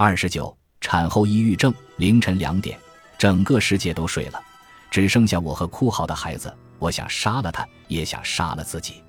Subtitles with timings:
[0.00, 1.74] 二十九，产后抑郁症。
[1.96, 2.78] 凌晨两点，
[3.18, 4.40] 整个世界都睡了，
[4.92, 6.54] 只剩下我和哭嚎的孩子。
[6.78, 9.02] 我想杀了他，也想杀了自己。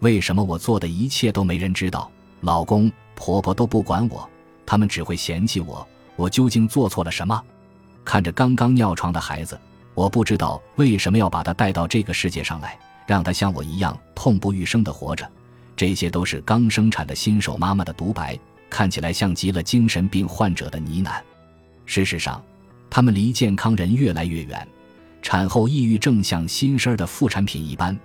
[0.00, 2.10] 为什么我做的一切都没人知道？
[2.40, 4.28] 老公、婆婆都不管我，
[4.66, 5.86] 他们只会嫌弃我。
[6.16, 7.40] 我究竟做错了什么？
[8.04, 9.56] 看着刚刚尿床的孩子，
[9.94, 12.76] 我不知道为什么要把他带到这个世界上来，
[13.06, 15.30] 让他像我一样痛不欲生的活着。
[15.76, 18.36] 这些都是刚生产的新手妈妈的独白，
[18.74, 21.22] 看起来像极了精神病患者的呢喃。
[21.86, 22.44] 事实上，
[22.90, 24.66] 他们离健康人越来越远。
[25.22, 27.96] 产后抑郁症像新生儿的副产品一般，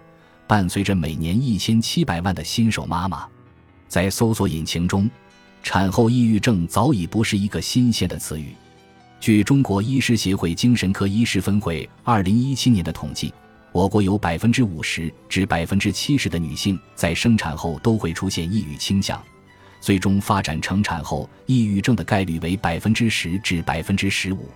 [0.45, 3.27] 伴随着每年一千七百万的新手妈妈。
[3.87, 5.09] 在搜索引擎中，
[5.63, 8.53] 产后抑郁症早已不是一个新鲜的词语。
[9.19, 13.33] 据中国医师协会精神科医师分会二零一七年的统计。
[13.71, 19.19] 我国有百分之五十至百分之七十的女性在生产后都会出现抑郁倾向，
[19.79, 24.49] 最终发展成产后抑郁症的概率为百分之十至百分之十五。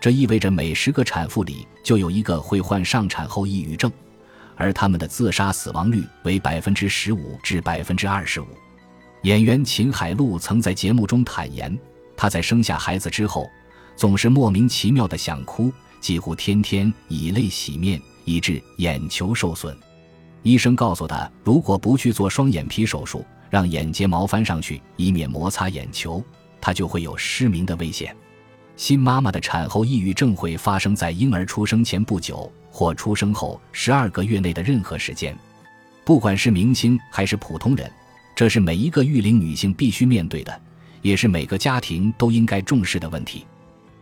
[0.00, 3.90] 这意味着每十个产妇里就有一个会患上产后抑郁症，
[4.56, 8.46] 而他们的自杀死亡率为百分之十五至百分之二十五。
[9.22, 11.78] 演员秦海璐曾在节目中坦言，
[12.16, 13.48] 她在生下孩子之后，
[13.96, 18.00] 总是莫名其妙的想哭，几乎天天以泪洗面。
[18.26, 19.76] 以致眼球受损，
[20.42, 23.22] 医生告诉她，如果不去做双眼皮手术，
[23.54, 26.20] 让眼睫毛翻上去，以免摩擦眼球，
[26.60, 28.12] 他就会有失明的危险。
[28.74, 35.38] 新妈妈的产后抑郁症会发生在婴儿出生前不久或出生后十二个月内的任何时间，
[36.04, 37.88] 不管是明星还是普通人，
[38.34, 40.60] 这是每一个育龄女性必须面对的，
[41.00, 43.46] 也是每个家庭都应该重视的问题。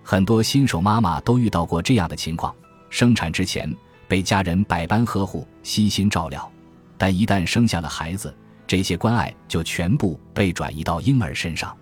[0.03, 2.55] 很多新手妈妈都遇到过这样的情况：
[2.89, 3.71] 生产之前。
[4.09, 6.51] 被家人百般呵护、悉心照料，
[6.99, 8.35] 但一旦生下了孩子，
[8.73, 11.77] 这些关爱就全部被转移到婴儿身上。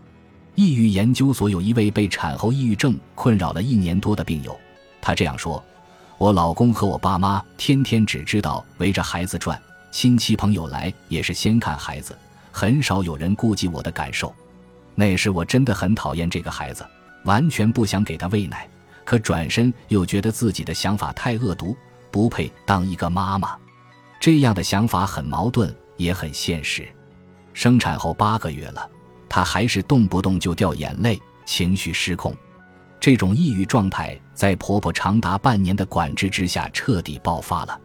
[0.57, 4.59] 抑郁研究所有一位被产后抑郁症困扰了一年多的病友，
[5.01, 5.65] 他这样说
[6.19, 9.57] ：“我老公和我爸妈天天只知道围着孩子转，
[9.93, 12.19] 亲戚朋友来也是先看孩子，
[12.51, 14.35] 很少有人顾及我的感受。
[14.97, 16.85] 那时我真的很讨厌这个孩子，
[17.25, 18.69] 完全不想给他喂奶，
[19.05, 21.77] 可转身又觉得自己的想法太恶毒。”
[22.11, 23.57] 不配当一个妈妈，
[24.19, 26.89] 这样的想法很矛盾，也很现实。
[27.53, 28.89] 生产后八个月了，
[29.29, 32.35] 她还是动不动就掉眼泪，情绪失控。
[32.99, 37.79] 这种抑郁状态在婆婆长达半年的管制之下彻底爆发了。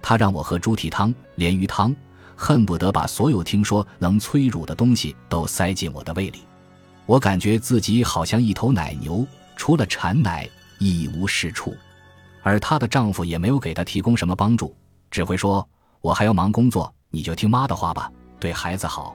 [0.00, 1.94] 她让我喝猪蹄汤、鲢鱼汤，
[2.36, 6.42] 恨不得把所有听说能催乳的东西都塞进我的胃里。
[7.06, 10.48] 我感觉自己好像一头奶牛，除了产奶
[10.78, 11.76] 一无是处。
[12.42, 14.74] 而她的丈夫也没有给她提供什么帮助，
[15.10, 15.68] 只会说
[16.00, 19.14] ：“我还要忙工作，你就听妈的话吧，对孩子好。”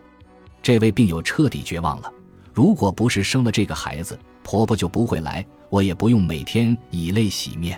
[0.63, 2.09] 这位病友彻底绝望了。
[2.53, 7.77] 如果不是生了这个孩子，婆婆就不会来，我也不用每天以泪洗面。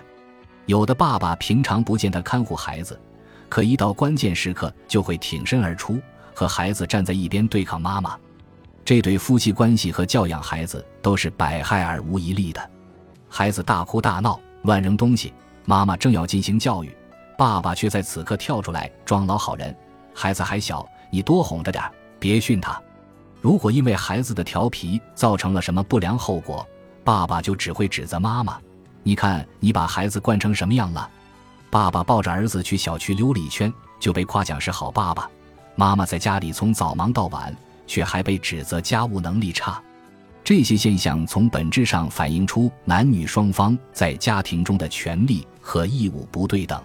[0.66, 2.96] 有的爸爸平常不见得看护孩子，
[3.48, 5.98] 可一到关键时刻就会挺身而出，
[6.32, 8.16] 和孩子站在一边对抗妈妈。
[8.84, 12.70] 这对夫妻关系和教养孩子都是百害而无一利的。
[13.28, 14.38] 孩子大哭大闹。
[14.64, 15.32] 乱扔东西，
[15.64, 16.94] 妈妈正要进行教育，
[17.38, 19.74] 爸爸却在此刻跳出来装老好人。
[20.20, 21.82] 孩子还小，你多哄着点，
[22.18, 22.78] 别训他。
[23.40, 26.68] 如果因为孩子的调皮造成了什么不良后果，
[27.02, 28.60] 爸爸就只会指责妈妈
[29.02, 31.08] ：“你看你把孩子惯成什么样了？”
[31.72, 35.22] 爸爸抱着儿子去小区溜了一圈，就被夸奖是好爸爸；
[35.74, 37.56] 妈妈在家里从早忙到晚，
[37.86, 39.82] 却还被指责家务能力差。
[40.44, 46.78] 这些现象从本质上反映出男女双方在家庭中的权利和义务不对等。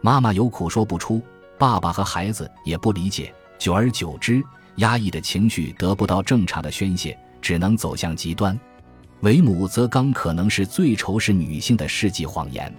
[0.00, 1.20] 妈妈有苦说不出，
[1.60, 3.30] 爸爸和孩子也不理解。
[3.58, 4.42] 久而久之，
[4.76, 8.58] 压抑的情绪得不到正常的宣泄，只能走向极端。
[9.20, 12.74] 为母则刚可能是最仇视女性的世纪谎言。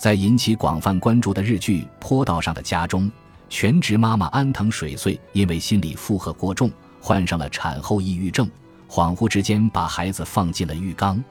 [0.00, 3.08] 在引起广泛关注的日剧《坡道上的家》中，
[3.48, 6.68] 全职妈妈安藤水穗因为心理负荷过重，
[7.00, 8.50] 患上了产后抑郁症。
[8.90, 11.22] 恍惚之间，把孩子放进了浴缸，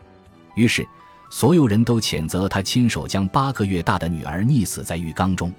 [0.56, 0.88] 于是
[1.30, 5.52] 所有人都谴责她亲手将八个月大的女儿溺死在浴缸中。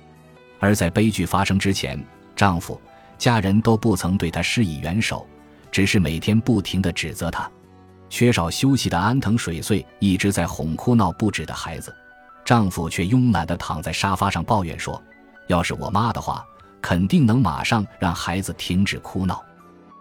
[0.58, 2.02] 而在悲剧发生之前，
[2.34, 2.80] 丈夫、
[3.16, 5.26] 家人都不曾对她施以援手，
[5.70, 7.50] 只是每天不停地指责她。
[8.10, 11.94] 缺少休息的安藤水穗一直在哄哭闹不止的孩子，
[12.44, 15.00] 丈夫却慵懒地躺在沙发上抱怨说
[15.46, 16.44] ：“要是我妈的话，
[16.80, 19.44] 肯定能马上让孩子停止哭闹。”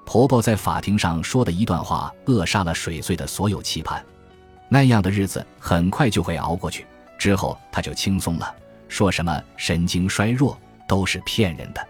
[0.06, 4.02] 婆婆在法庭上说的一段话，扼杀了水穗的所有期盼。
[4.70, 6.86] 那样的日子很快就会熬过去，
[7.18, 8.56] 之后她就轻松了。
[8.88, 10.58] 说什么神经衰弱
[10.88, 11.88] 都是骗人的，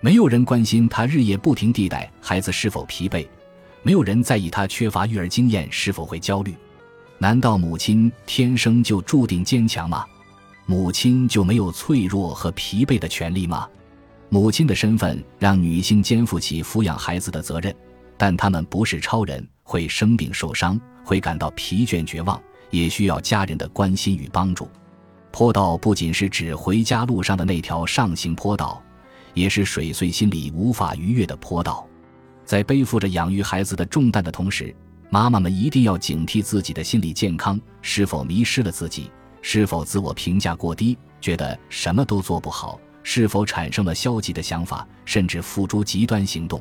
[0.00, 3.26] 没有人关心他日夜不停地带孩子是否疲惫。
[3.82, 6.54] 没有人在意他缺乏育儿经验是否会焦虑。
[7.18, 10.04] 难道母亲天生就注定坚强吗？
[10.66, 13.68] 母亲就没有脆弱和疲惫的权利吗？
[14.28, 17.74] 母亲的身份让女性肩负起抚养孩子的责任，
[18.16, 22.40] 但她们不是超人，会生病受伤，会感到疲倦绝望，
[22.70, 24.68] 也需要家人的关心与帮助。
[25.32, 28.82] 坡道不仅是指回家路上的那条上行坡道，
[29.34, 31.86] 也是水碎心里无法逾越的坡道。
[32.44, 34.74] 在背负着养育孩子的重担的同时，
[35.08, 39.10] 妈妈们一定要警惕自己的心理健康是否迷失了自己，
[39.40, 46.60] 是否自我评价过低，觉得什么都做不好，是否产生了消极的想法，甚至付诸极端行动。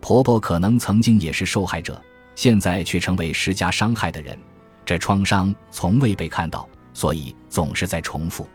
[0.00, 2.00] 婆婆可能曾经也是受害者，
[2.36, 4.38] 现在却成为施加伤害的人，
[4.84, 8.48] 这创伤从未被看到，所以总是在重复。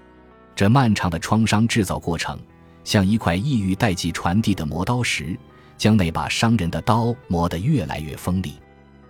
[0.55, 2.39] 这漫长的创伤制造过程，
[2.83, 5.37] 像一块抑郁代际传递的磨刀石，
[5.77, 8.55] 将那把伤人的刀磨得越来越锋利。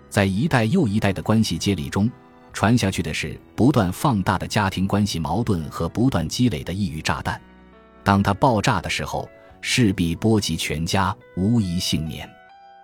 [0.10, 2.12] 在一代又一代的关系接力中，
[2.52, 7.40] 传下去的是不断放大的家庭关系矛盾和不断积累的抑郁炸弹。
[8.04, 9.30] 当它爆炸的时候，
[9.62, 12.30] 势必波及全家，无一幸免。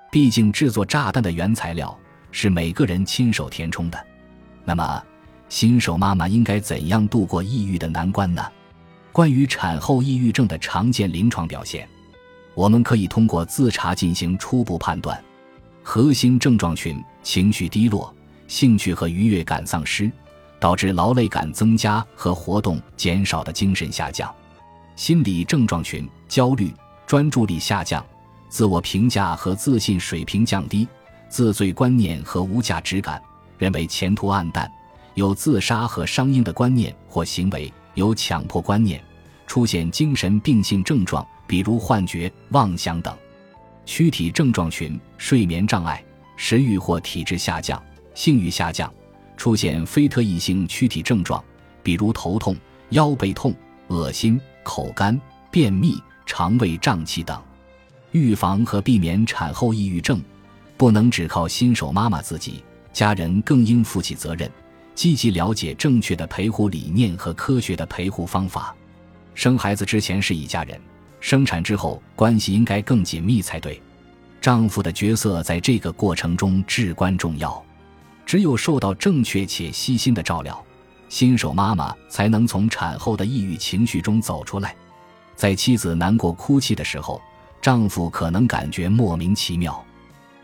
[0.10, 1.98] 毕竟，制作炸弹的原材料
[2.32, 4.02] 是每个人亲手填充的。
[4.64, 5.04] 那么，
[5.50, 8.46] 新手妈妈应该怎样度过抑郁的难关呢？
[9.12, 11.88] 关于产后抑郁症的常见临床表现，
[12.54, 15.22] 我们可以通过自查进行初步判断。
[15.82, 18.14] 核心症状群：情绪低落、
[18.48, 20.12] 兴趣和愉悦感丧失，
[20.60, 24.30] 导致劳累感增加和活动减少的精神下降；
[24.96, 26.74] 心理症状群：焦虑、
[27.08, 28.06] 专注力下降、
[28.50, 30.88] 自我评价和自信水平降低、
[31.30, 33.22] 自罪观念和无价值感，
[33.58, 34.70] 认为前途暗淡，
[35.18, 39.04] 有自杀和伤婴的观念或行为，有强迫观念，
[39.48, 43.18] 出现精神病性症状，比如幻觉、妄想等。
[43.84, 46.06] 躯体症状群：睡眠障碍、
[46.36, 47.84] 食欲或体质下降、
[48.14, 48.94] 性欲下降，
[49.36, 51.44] 出现非特异性躯体症状，
[51.82, 52.56] 比如头痛、
[52.90, 53.52] 腰背痛、
[53.88, 57.42] 恶心、口干、便秘、肠胃胀气等。
[58.12, 60.22] 预防和避免产后抑郁症，
[60.78, 62.64] 不能只靠新手妈妈自己，
[62.94, 64.48] 家人更应负起责任，
[64.98, 68.76] 积极了解正确的陪护理念和科学的陪护方法。
[69.36, 70.82] 生孩子之前是一家人。
[71.20, 73.80] 生产之后，关系应该更紧密才对。
[74.42, 77.64] 丈夫的角色在这个过程中至关重要。
[78.26, 80.66] 只有受到正确且细心的照料，
[81.10, 84.76] 新手妈妈才能从产后的抑郁情绪中走出来。
[85.36, 87.22] 在妻子难过哭泣的时候，
[87.62, 89.80] 丈夫可能感觉莫名其妙，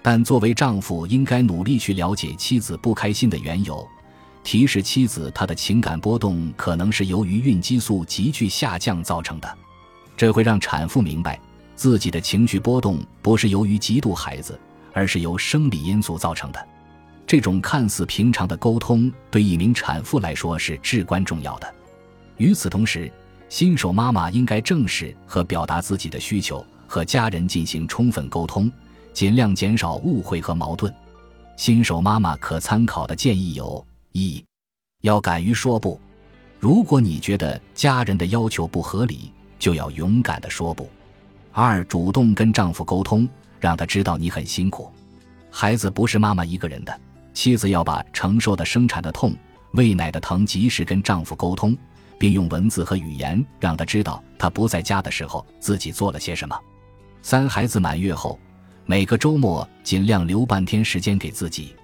[0.04, 3.86] 但作为丈夫，应该努力去了解妻子不开心的缘由，
[4.44, 9.58] 提示妻子她的情感波动可能是由于孕激素急剧下降造成的。
[10.16, 11.40] 这会让产妇明白，
[11.76, 14.60] 自己的情绪波动不是由于嫉妒孩子，
[14.94, 16.68] 而是由生理因素造成的。
[17.26, 21.74] 这种看似平常的沟通，对一名产妇来说是至关重要的。
[22.38, 23.12] 与此同时，
[23.50, 28.72] 新手妈妈应该正视和表达自己的需求，和家人进行充分沟通，
[29.14, 30.94] 尽量减少误会和矛盾。
[31.56, 33.84] 新手妈妈可参考的建议有：
[34.14, 34.44] 一，
[35.02, 36.00] 要敢于说不。
[36.60, 40.88] 如果你觉得家人的要求不合理，就要勇敢的说不。
[41.52, 43.28] 二，主动跟丈夫沟通，
[43.60, 44.92] 让他知道你很辛苦。
[45.50, 47.02] 孩子不是妈妈一个人的，
[47.34, 49.36] 妻子要把承受的生产的痛、
[49.72, 51.76] 喂奶的疼及时跟丈夫沟通，
[52.20, 56.56] 并用文字和语言让他知道他不在家的时候自己做了些什么。
[57.24, 58.40] 三，孩子满月后，
[58.86, 61.76] 每个周末尽量留半天时间给自己，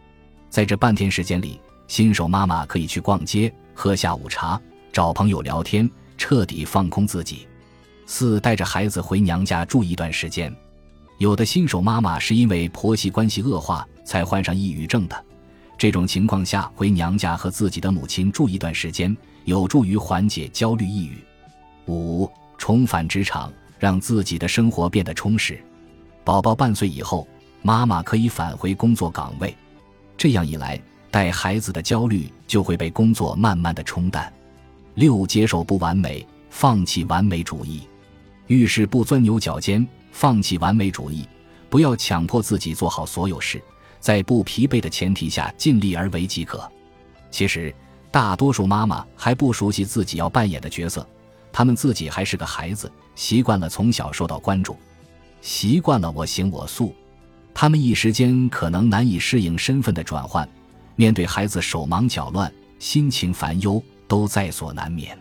[0.49, 1.59] 在这半天时间里，
[1.89, 4.61] 新手妈妈可以去逛街、喝下午茶、
[4.93, 7.47] 找朋友聊天，彻底放空自己。
[8.05, 10.55] 四带着孩子回娘家住一段时间，
[11.17, 15.25] 有的新手妈妈是因为婆媳关系恶化才患上抑郁症的，
[15.79, 21.17] 这种情况下回娘家和自己的母亲住一段时间，有助于缓解焦虑抑郁。
[21.87, 25.59] 五重返职场，让自己的生活变得充实。
[26.23, 27.27] 宝宝半岁以后，
[27.63, 29.57] 妈妈可以返回工作岗位，
[30.15, 30.79] 这样一来，
[31.11, 34.31] 带孩子的焦虑就会被工作慢慢的冲淡。
[34.95, 37.81] 六接受不完美，放弃完美主义。
[38.47, 41.27] 遇事不钻牛角尖，放弃完美主义，
[41.69, 43.61] 不要强迫自己做好所有事，
[43.99, 46.69] 在不疲惫的前提下尽力而为即可。
[47.31, 47.73] 其实，
[48.11, 51.07] 大多数妈妈还不熟悉自己要扮演的角色，
[51.51, 54.75] 她们自己还是个孩子，习惯了从小受到关注，
[55.41, 56.93] 习惯了我行我素，
[57.53, 60.49] 她们一时间可能难以适应身份的转换，
[60.99, 65.17] 面对孩子手忙脚乱，心情烦忧都在所难免。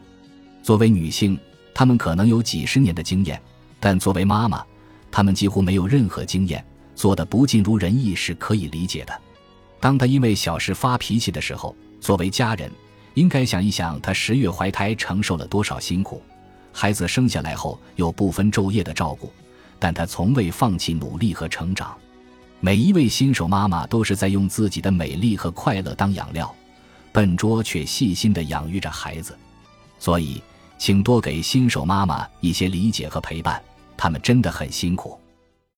[0.61, 1.39] 作为女性。
[1.73, 3.41] 她们可能有几十年的经验，
[3.79, 4.67] 但作为妈妈，
[5.13, 6.67] 她们几乎没有任何经验，
[6.97, 9.17] 做的不尽如人意是可以理解的。
[9.79, 12.69] 当她因为小事发脾气的时候，作为家人，
[13.15, 16.21] 应该想一想她十月怀胎承受了多少辛苦，
[16.73, 19.33] 孩子生下来后又不分昼夜的照顾，
[19.79, 21.97] 但她从未放弃努力和成长。
[22.61, 26.53] 每一位新手妈妈都是在用自己的美丽和快乐当养料，
[27.13, 29.39] 笨拙却细心地养育着孩子。
[30.01, 30.43] 所以，
[30.77, 33.63] 请多给新手妈妈一些理解和陪伴，
[33.97, 35.19] 他们真的很辛苦。